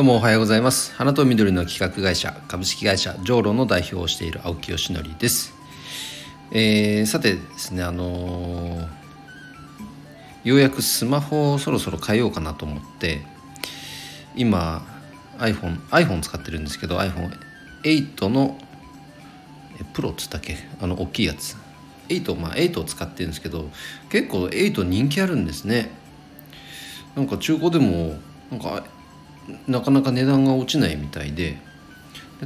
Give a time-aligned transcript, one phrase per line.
[0.00, 0.94] どうもおはようございます。
[0.94, 5.52] 花と緑の企画会社株式会社ジョーロの代表をしている青木よしのりです、
[6.52, 8.88] えー、さてですねあのー、
[10.44, 13.20] ようやくスマホをそろそろ変えようかなと思って
[14.34, 14.86] 今
[15.36, 18.56] iPhone, iPhone 使ってるんですけど iPhone8 の
[19.92, 20.56] プロっつったっけ？
[20.80, 21.58] あの大きいやつ。
[22.08, 23.68] 8まあ8を使ってるんですけど
[24.08, 25.90] 結構8人気あるんですね。
[27.14, 28.18] なんか中古でも
[28.50, 28.82] なんか
[29.66, 31.56] なかなか値段が落ちないみたいで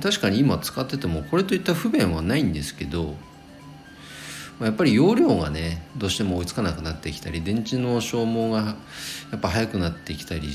[0.03, 3.15] 確かに今使っててもこれといった不便はないんですけど
[4.61, 8.77] やっぱり容量がねどうしても追いつかなくなってきたり電池の消耗が
[9.31, 10.51] やっぱ早くなってきたり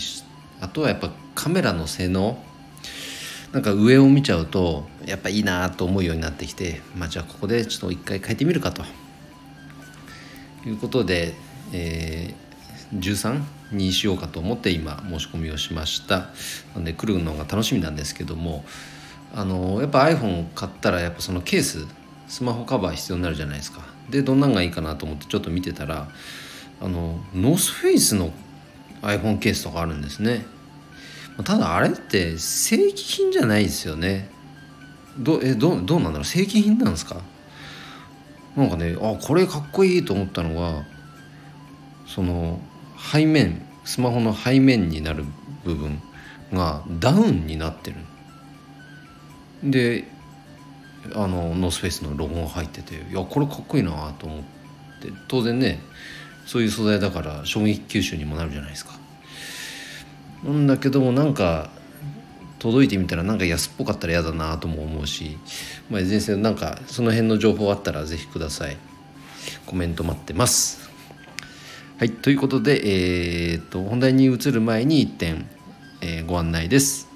[0.62, 2.42] あとはやっぱカメラの性能
[3.52, 8.84] なんか上を見ちゃうとやっぱいいなと思うようになってきてまあじゃあここでちょっと一回変えてみるかと。
[10.66, 11.34] いうことで、
[11.74, 13.42] えー、13
[13.72, 16.18] にしようかと思って今申し込みをしました。
[16.18, 16.26] な
[16.78, 18.64] ので来るのが楽しみなんですけども
[19.36, 21.86] あのやっぱ iPhone 買ったらやっぱそのケース
[22.28, 23.82] スマホカバー必要になるじゃないですか。
[24.10, 26.10] でどんなんがいいかなと思ってちょっと見てたら
[26.82, 28.32] あのノースフェイスの
[29.02, 30.46] iPhone ケースとかあるんですね。
[31.46, 34.30] ただあれって正規品じゃないですよね。
[35.18, 36.26] どえどどうなんだろう？
[36.26, 37.22] 正規品なんですか？
[38.58, 40.84] なんかねあこれかっこいいと思ったのが
[42.08, 42.60] その
[43.12, 45.26] 背面スマホの背面になる
[45.64, 46.02] 部分
[46.54, 47.98] がダウンになってる。
[49.64, 50.08] で
[51.16, 54.40] あのノースフェイスのロゴが入ってていやこれかっこいいなと思っ
[55.02, 55.12] て。
[55.28, 55.80] 当然ね
[56.46, 58.94] そういう素材だから衝撃吸収にもなるじゃないですか。
[60.44, 61.70] なんだけどもなんか
[62.60, 65.38] 届いてみたらなんか安っぽかったら嫌だなとも思うし、
[65.90, 68.78] まあ、全然なんかその辺の情報あったら是非ください。
[69.66, 70.89] コメント待ってます。
[72.00, 75.50] はいということで、えー、っと本題に移る前に1点、
[76.00, 77.10] えー、ご案内です、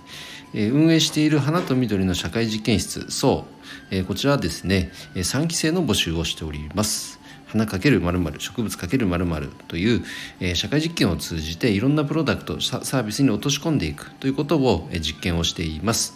[0.53, 3.45] えー、運営している花と緑の社会実験室そ
[3.92, 7.21] う、えー、こちらはですね3期生の募集をしております。
[7.48, 10.04] 花かける〇〇植物かける〇〇という、
[10.42, 16.14] えー、社会実験を通じていろんなプロダクトサービスに落とし込んでいくということを、えー、実験をしています。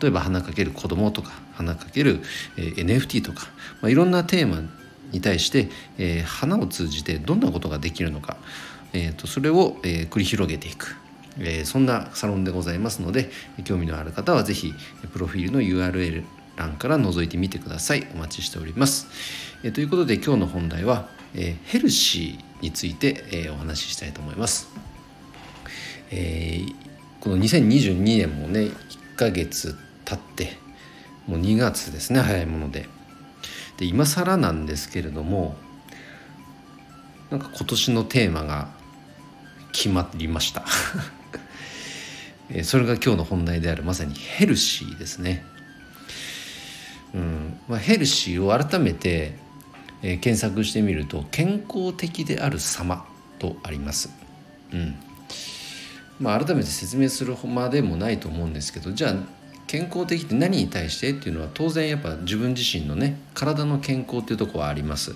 [0.00, 2.22] 例えば花かける子供とか花かける、
[2.56, 3.48] えー、NFT とか、
[3.82, 4.62] まあ、いろんなテーマ
[5.12, 8.36] に対して、えー、花を通じてどんなことができるのか、
[8.92, 10.96] えーと、それを、えー、繰り広げていく。
[11.40, 13.30] えー、そんなサロンでございますので
[13.62, 14.74] 興味のある方は是非
[15.12, 16.24] プロフィールの URL
[16.56, 18.08] 欄から覗いてみてください。
[18.12, 19.06] お待ちしております、
[19.62, 24.68] えー、ということで今日の本題は、えー、ヘルシーについて、えー、お話ししたいと思います、
[26.10, 26.74] えー、
[27.20, 28.72] この2022年もね1
[29.16, 30.56] ヶ月経って
[31.28, 32.97] もう2月ですね早いもので。
[33.78, 35.56] で今更なんですけれども
[37.30, 38.68] なんか今年のテーマが
[39.72, 40.64] 決まりました
[42.64, 45.44] それが今日の本題であるまさにヘルシーですね
[47.14, 49.32] うんまあ、ヘルシーを改めて、
[50.02, 53.06] えー、検索してみると健康的である様
[53.38, 54.10] とあります。
[54.72, 54.94] うん
[56.20, 59.14] まあ、改めて説明するまでもないと思うんですけどじゃあ
[59.68, 65.14] 健康的って何に対してっていうのは当然やっぱ自分自身のね体の健康っていうとこはあります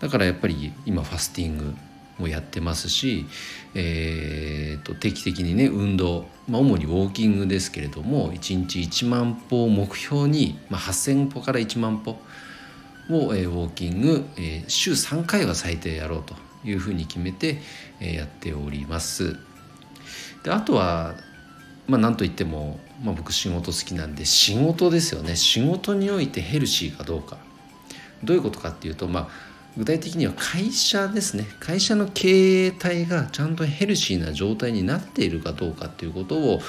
[0.00, 1.74] だからやっぱり今ファスティング
[2.18, 3.26] もやってますし、
[3.74, 17.60] えーと、定期的にね運動、まあ、主にウォーキングですけれども1日1万歩を目標に、まあ、8,000歩から1万歩を、えー、ウォーキング、えー、週3回は最低やろうというふうに決めて、
[18.00, 19.36] えー、やっております。
[20.42, 21.14] であとは
[21.86, 25.36] まあ何といっても、まあ、僕仕事好きなんで仕事ですよね。
[25.36, 27.38] 仕事においてヘルシーかどうか。
[28.24, 29.28] どういうことかっていうとまあ
[29.76, 31.46] 具体的には会社ですね。
[31.60, 36.60] 会社の経営体がちゃんとヘルシーな状態になっているかどうかっていうことを、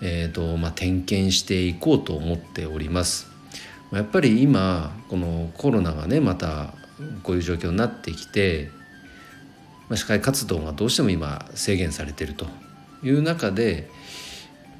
[0.00, 3.26] えーとまあ、点検していこうと思っております。
[3.92, 6.74] やっぱり今このコロナがねまた
[7.22, 8.70] こういう状況になってきて、
[9.88, 12.46] まあ、社会活動がどうしても今制限されていると
[13.02, 13.90] いう中で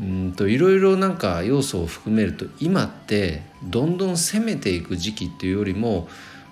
[0.01, 6.09] うんといろいろなんか要素を含めると今ってどんどん攻めていく時期っていうよりも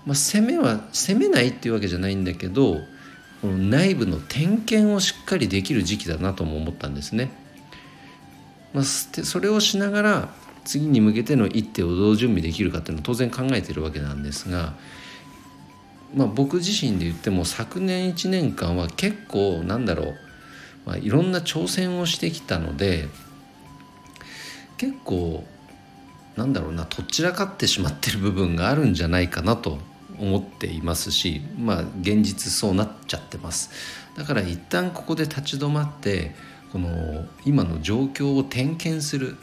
[0.07, 2.77] まあ、攻めは攻めないっていうわけじゃないんだけど
[3.43, 7.31] この内部の点検をしっかりできる時期だなとも思ったんですね。
[8.73, 10.29] まあ、それをしながら
[10.65, 14.75] 次に向けての一手をどう準備できるかっていうのは当然考えてるわけなんですが、
[16.15, 20.15] まあ、僕自身で言っても昨年1年間は結構なんだろう、
[20.87, 23.09] まあ、いろんな挑戦をしてきたので
[24.77, 25.45] 結構
[26.37, 29.79] なんだろうなとっちらかってしまってる部分があるんじゃないかなと
[30.19, 33.71] 思っていますしまあ現実そうなっちゃってます
[34.17, 36.35] だから一旦ここで立ち止まって
[36.73, 39.37] この今の状況を点検する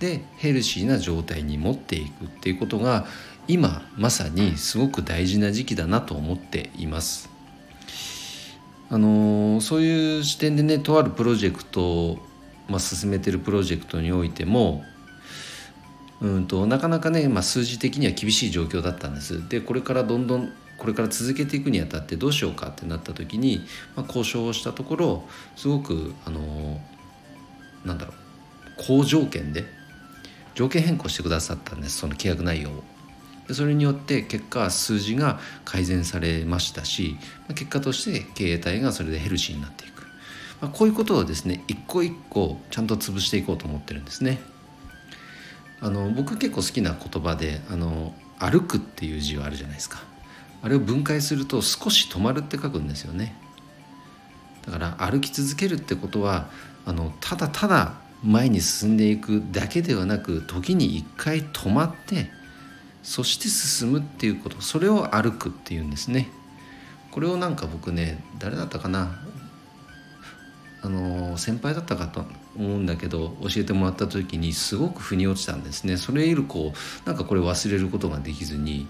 [0.00, 3.06] でヘルシーな状態に持っていくっていうことが
[3.46, 7.28] 今まさにすごく大事な時期だなと思っています。
[8.88, 12.18] あのそういう視点でねとあるプロジェクト、
[12.70, 14.84] まあ、進めてるプロジェクトにおいても
[16.20, 19.48] うんとなかなかね、まあ、数字的には厳しい状況だったんです。
[19.48, 23.60] でこれからどんどんこれから続けていくにあたってどうしようかってなった時に、
[23.96, 25.24] まあ、交渉をしたところ
[25.56, 26.80] すごくあの
[27.84, 28.14] なんだろう
[28.78, 29.64] 好条件で
[30.54, 32.84] 条件変更してくださったんですその契約内容を。
[33.46, 37.16] でそれによって結果数字が改善されましたし
[37.48, 39.99] 結果として経営体がそれでヘルシーになっていく、
[40.60, 44.40] まあ、こういうことをですね一個一個ちゃんと潰していこうと思ってるんですね。
[45.80, 50.02] あの僕結構好きな言葉であの歩くっていう字はあるじゃないですか。
[50.62, 53.34] あれを分解すると少し止まるって書くんですよね。
[54.66, 56.50] だから歩き続けるってことは
[56.84, 62.30] あのただただ前に進んでいくだけではなく時に一回止まって
[63.02, 64.60] そして進むっていうこと。
[64.60, 66.28] それを歩くっていうんですね。
[67.10, 69.18] これをなんか僕ね誰だったかな？
[70.82, 72.24] あの先輩だったかと
[72.56, 75.96] 思うんだけど教えてもらった時にすごく腑に落ちたんですね。
[75.96, 76.72] それ以降
[77.04, 78.88] なんかこれ忘れることができずに、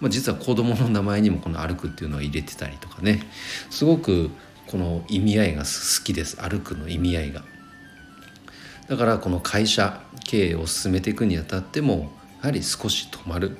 [0.00, 3.22] まあ、実は子供の名前にもこの「歩く」っていうのを入れてたりとかね。
[3.70, 4.30] すごく
[4.66, 6.36] この意味合いが好きです。
[6.36, 7.44] 歩くの意味合いが。
[8.88, 13.58] だからこの会社経営を進めていくにあたってもやはり少し止まる。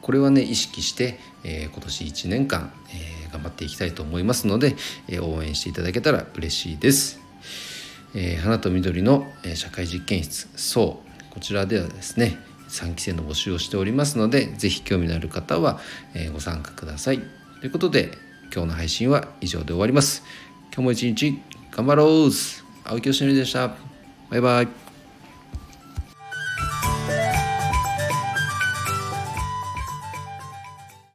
[0.00, 4.76] これはね意識して、えー、今年1年間、えー、頑張っていきたいと思いますので、
[5.08, 7.20] えー、応援していただけたら嬉しいです。
[8.14, 12.36] えー、花と緑の、え社会実験室そうこちらではですね
[12.68, 15.80] 3期生の募集をしておりますので是非興味のある方は、
[16.14, 17.20] えご参加ください。
[17.60, 18.10] ということで
[18.52, 20.22] 今日の配信は以上で終わります。
[20.74, 21.38] 今日も一日
[21.70, 22.30] 頑張ろう
[22.84, 23.74] 青木よしのりでした。
[24.30, 24.91] バイバイ。